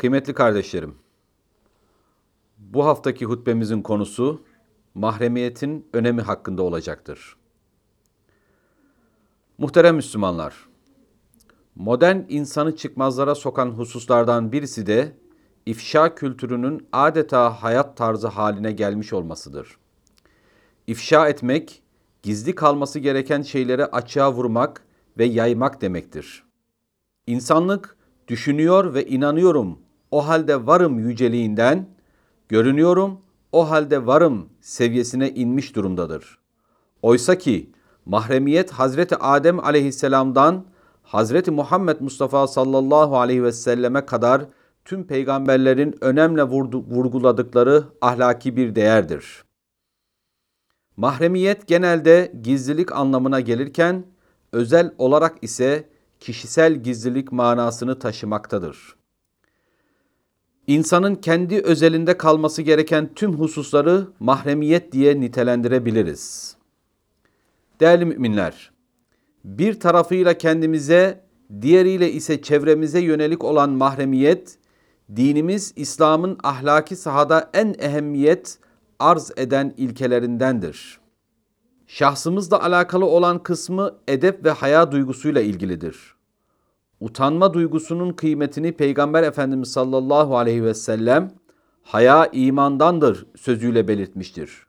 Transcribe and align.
Kıymetli 0.00 0.34
kardeşlerim, 0.34 0.94
bu 2.58 2.86
haftaki 2.86 3.24
hutbemizin 3.24 3.82
konusu 3.82 4.44
mahremiyetin 4.94 5.88
önemi 5.92 6.20
hakkında 6.20 6.62
olacaktır. 6.62 7.36
Muhterem 9.58 9.96
Müslümanlar, 9.96 10.68
modern 11.74 12.16
insanı 12.28 12.76
çıkmazlara 12.76 13.34
sokan 13.34 13.70
hususlardan 13.70 14.52
birisi 14.52 14.86
de 14.86 15.16
ifşa 15.66 16.14
kültürünün 16.14 16.88
adeta 16.92 17.62
hayat 17.62 17.96
tarzı 17.96 18.28
haline 18.28 18.72
gelmiş 18.72 19.12
olmasıdır. 19.12 19.78
İfşa 20.86 21.28
etmek, 21.28 21.82
gizli 22.22 22.54
kalması 22.54 22.98
gereken 22.98 23.42
şeyleri 23.42 23.86
açığa 23.86 24.32
vurmak 24.32 24.84
ve 25.18 25.24
yaymak 25.24 25.80
demektir. 25.80 26.44
İnsanlık 27.26 27.96
düşünüyor 28.28 28.94
ve 28.94 29.06
inanıyorum 29.06 29.78
o 30.10 30.28
halde 30.28 30.66
varım 30.66 30.98
yüceliğinden, 30.98 31.88
görünüyorum 32.48 33.20
o 33.52 33.70
halde 33.70 34.06
varım 34.06 34.48
seviyesine 34.60 35.30
inmiş 35.30 35.76
durumdadır. 35.76 36.38
Oysa 37.02 37.38
ki 37.38 37.70
mahremiyet 38.06 38.70
Hazreti 38.70 39.16
Adem 39.16 39.64
aleyhisselamdan 39.64 40.64
Hazreti 41.02 41.50
Muhammed 41.50 42.00
Mustafa 42.00 42.46
sallallahu 42.46 43.18
aleyhi 43.18 43.44
ve 43.44 43.52
selleme 43.52 44.06
kadar 44.06 44.42
tüm 44.84 45.06
peygamberlerin 45.06 45.94
önemli 46.00 46.42
vurguladıkları 46.42 47.84
ahlaki 48.00 48.56
bir 48.56 48.74
değerdir. 48.74 49.44
Mahremiyet 50.96 51.66
genelde 51.66 52.32
gizlilik 52.42 52.92
anlamına 52.92 53.40
gelirken 53.40 54.06
özel 54.52 54.94
olarak 54.98 55.36
ise 55.42 55.88
kişisel 56.20 56.74
gizlilik 56.74 57.32
manasını 57.32 57.98
taşımaktadır. 57.98 58.99
İnsanın 60.70 61.14
kendi 61.14 61.60
özelinde 61.60 62.18
kalması 62.18 62.62
gereken 62.62 63.10
tüm 63.14 63.32
hususları 63.32 64.06
mahremiyet 64.20 64.92
diye 64.92 65.20
nitelendirebiliriz. 65.20 66.56
Değerli 67.80 68.04
müminler, 68.04 68.70
bir 69.44 69.80
tarafıyla 69.80 70.38
kendimize, 70.38 71.24
diğeriyle 71.60 72.12
ise 72.12 72.42
çevremize 72.42 73.00
yönelik 73.00 73.44
olan 73.44 73.70
mahremiyet, 73.70 74.58
dinimiz 75.16 75.72
İslam'ın 75.76 76.38
ahlaki 76.42 76.96
sahada 76.96 77.50
en 77.54 77.74
ehemmiyet 77.78 78.58
arz 78.98 79.30
eden 79.36 79.74
ilkelerindendir. 79.76 81.00
Şahsımızla 81.86 82.62
alakalı 82.62 83.06
olan 83.06 83.42
kısmı 83.42 83.94
edep 84.08 84.44
ve 84.44 84.50
haya 84.50 84.92
duygusuyla 84.92 85.40
ilgilidir. 85.40 86.19
Utanma 87.00 87.54
duygusunun 87.54 88.12
kıymetini 88.12 88.72
Peygamber 88.72 89.22
Efendimiz 89.22 89.72
sallallahu 89.72 90.36
aleyhi 90.36 90.64
ve 90.64 90.74
sellem 90.74 91.30
haya 91.82 92.28
imandandır 92.32 93.26
sözüyle 93.36 93.88
belirtmiştir. 93.88 94.66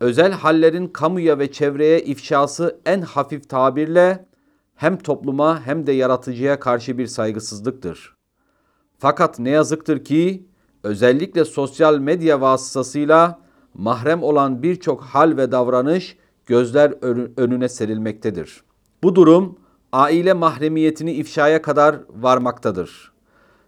Özel 0.00 0.32
hallerin 0.32 0.86
kamuya 0.86 1.38
ve 1.38 1.52
çevreye 1.52 2.00
ifşası 2.00 2.80
en 2.86 3.00
hafif 3.00 3.48
tabirle 3.48 4.26
hem 4.74 4.98
topluma 4.98 5.66
hem 5.66 5.86
de 5.86 5.92
yaratıcıya 5.92 6.60
karşı 6.60 6.98
bir 6.98 7.06
saygısızlıktır. 7.06 8.16
Fakat 8.98 9.38
ne 9.38 9.50
yazıktır 9.50 10.04
ki 10.04 10.46
özellikle 10.82 11.44
sosyal 11.44 11.98
medya 11.98 12.40
vasıtasıyla 12.40 13.40
mahrem 13.74 14.22
olan 14.22 14.62
birçok 14.62 15.02
hal 15.02 15.36
ve 15.36 15.52
davranış 15.52 16.16
gözler 16.46 16.94
önüne 17.36 17.68
serilmektedir. 17.68 18.62
Bu 19.02 19.14
durum 19.14 19.58
aile 19.92 20.32
mahremiyetini 20.32 21.12
ifşaya 21.12 21.62
kadar 21.62 21.96
varmaktadır. 22.08 23.12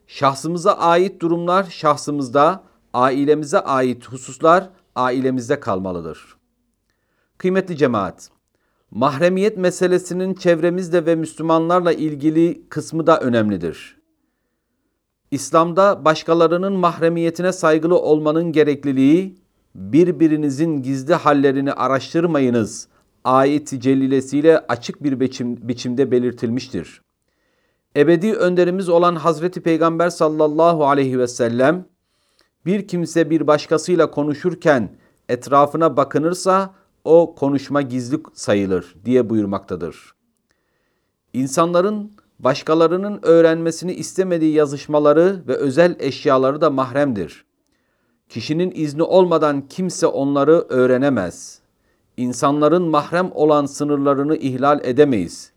Şahsımıza 0.07 0.73
ait 0.73 1.23
durumlar 1.23 1.65
şahsımızda, 1.65 2.63
ailemize 2.93 3.61
ait 3.61 4.09
hususlar 4.09 4.69
ailemizde 4.97 5.61
kalmalıdır. 5.61 6.37
Kıymetli 7.39 7.77
cemaat, 7.77 8.31
mahremiyet 8.91 9.57
meselesinin 9.57 10.35
çevremizde 10.35 11.07
ve 11.07 11.15
Müslümanlarla 11.15 11.93
ilgili 11.93 12.69
kısmı 12.69 13.07
da 13.07 13.21
önemlidir. 13.21 14.01
İslam'da 15.31 16.05
başkalarının 16.05 16.73
mahremiyetine 16.73 17.53
saygılı 17.53 17.99
olmanın 17.99 18.53
gerekliliği, 18.53 19.39
birbirinizin 19.75 20.83
gizli 20.83 21.15
hallerini 21.15 21.73
araştırmayınız 21.73 22.89
ayeti 23.25 23.81
celilesiyle 23.81 24.59
açık 24.59 25.03
bir 25.03 25.21
biçim, 25.21 25.69
biçimde 25.69 26.11
belirtilmiştir. 26.11 27.03
Ebedi 27.97 28.35
önderimiz 28.35 28.89
olan 28.89 29.17
Hazreti 29.17 29.61
Peygamber 29.61 30.11
sallallahu 30.11 30.87
aleyhi 30.87 31.19
ve 31.19 31.27
sellem 31.27 31.85
bir 32.67 32.89
kimse 32.89 33.31
bir 33.31 33.47
başkasıyla 33.47 34.11
konuşurken 34.11 34.97
etrafına 35.29 35.97
bakınırsa 35.97 36.75
o 37.05 37.35
konuşma 37.35 37.83
gizli 37.83 38.21
sayılır 38.35 38.95
diye 39.05 39.31
buyurmaktadır. 39.31 40.15
İnsanların 41.33 42.13
başkalarının 42.39 43.19
öğrenmesini 43.23 43.93
istemediği 43.93 44.55
yazışmaları 44.55 45.43
ve 45.49 45.55
özel 45.55 45.97
eşyaları 45.99 46.61
da 46.61 46.71
mahremdir. 46.71 47.45
Kişinin 48.29 48.73
izni 48.75 49.03
olmadan 49.03 49.69
kimse 49.69 50.07
onları 50.07 50.67
öğrenemez. 50.69 51.61
İnsanların 52.21 52.83
mahrem 52.83 53.31
olan 53.35 53.67
sınırlarını 53.67 54.37
ihlal 54.37 54.81
edemeyiz. 54.85 55.53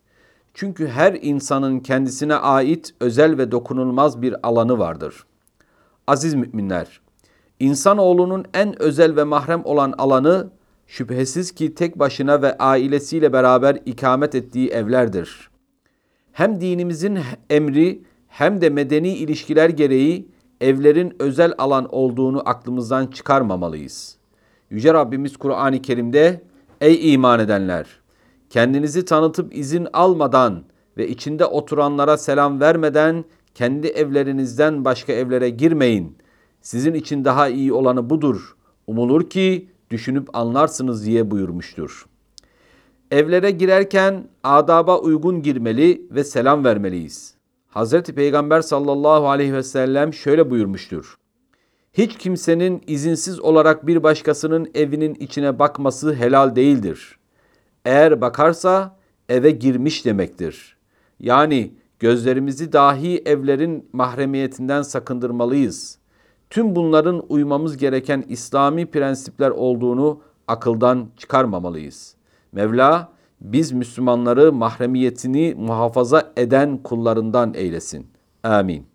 Çünkü 0.53 0.87
her 0.87 1.13
insanın 1.21 1.79
kendisine 1.79 2.35
ait 2.35 2.95
özel 2.99 3.37
ve 3.37 3.51
dokunulmaz 3.51 4.21
bir 4.21 4.47
alanı 4.47 4.79
vardır. 4.79 5.25
Aziz 6.07 6.33
müminler, 6.33 7.01
insanoğlunun 7.59 8.45
en 8.53 8.81
özel 8.81 9.15
ve 9.15 9.23
mahrem 9.23 9.65
olan 9.65 9.93
alanı 9.97 10.49
şüphesiz 10.87 11.51
ki 11.51 11.75
tek 11.75 11.99
başına 11.99 12.41
ve 12.41 12.57
ailesiyle 12.57 13.33
beraber 13.33 13.79
ikamet 13.85 14.35
ettiği 14.35 14.69
evlerdir. 14.69 15.49
Hem 16.31 16.61
dinimizin 16.61 17.19
emri 17.49 18.03
hem 18.27 18.61
de 18.61 18.69
medeni 18.69 19.09
ilişkiler 19.09 19.69
gereği 19.69 20.27
evlerin 20.61 21.15
özel 21.19 21.53
alan 21.57 21.87
olduğunu 21.95 22.41
aklımızdan 22.45 23.07
çıkarmamalıyız. 23.07 24.17
Yüce 24.69 24.93
Rabbimiz 24.93 25.37
Kur'an-ı 25.37 25.81
Kerim'de 25.81 26.41
Ey 26.83 27.13
iman 27.13 27.39
edenler! 27.39 27.87
Kendinizi 28.49 29.05
tanıtıp 29.05 29.55
izin 29.57 29.87
almadan 29.93 30.63
ve 30.97 31.07
içinde 31.07 31.45
oturanlara 31.45 32.17
selam 32.17 32.59
vermeden 32.59 33.25
kendi 33.55 33.87
evlerinizden 33.87 34.85
başka 34.85 35.13
evlere 35.13 35.49
girmeyin. 35.49 36.17
Sizin 36.61 36.93
için 36.93 37.25
daha 37.25 37.49
iyi 37.49 37.73
olanı 37.73 38.09
budur. 38.09 38.55
Umulur 38.87 39.29
ki 39.29 39.69
düşünüp 39.89 40.35
anlarsınız 40.35 41.05
diye 41.05 41.31
buyurmuştur. 41.31 42.05
Evlere 43.11 43.51
girerken 43.51 44.27
adaba 44.43 44.99
uygun 44.99 45.41
girmeli 45.41 46.07
ve 46.11 46.23
selam 46.23 46.65
vermeliyiz. 46.65 47.33
Hazreti 47.67 48.15
Peygamber 48.15 48.61
sallallahu 48.61 49.29
aleyhi 49.29 49.53
ve 49.53 49.63
sellem 49.63 50.13
şöyle 50.13 50.49
buyurmuştur. 50.49 51.17
Hiç 51.93 52.17
kimsenin 52.17 52.81
izinsiz 52.87 53.39
olarak 53.39 53.87
bir 53.87 54.03
başkasının 54.03 54.71
evinin 54.75 55.15
içine 55.15 55.59
bakması 55.59 56.13
helal 56.13 56.55
değildir. 56.55 57.19
Eğer 57.85 58.21
bakarsa 58.21 58.95
eve 59.29 59.51
girmiş 59.51 60.05
demektir. 60.05 60.77
Yani 61.19 61.73
gözlerimizi 61.99 62.73
dahi 62.73 63.21
evlerin 63.25 63.89
mahremiyetinden 63.93 64.81
sakındırmalıyız. 64.81 65.97
Tüm 66.49 66.75
bunların 66.75 67.25
uymamız 67.29 67.77
gereken 67.77 68.25
İslami 68.27 68.85
prensipler 68.85 69.49
olduğunu 69.49 70.21
akıldan 70.47 71.09
çıkarmamalıyız. 71.17 72.15
Mevla 72.51 73.09
biz 73.41 73.71
Müslümanları 73.71 74.53
mahremiyetini 74.53 75.55
muhafaza 75.57 76.33
eden 76.37 76.77
kullarından 76.77 77.53
eylesin. 77.53 78.07
Amin. 78.43 78.92